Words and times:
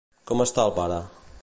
Com 0.31 0.41
està 0.45 0.65
el 0.71 0.75
pare? 0.79 0.99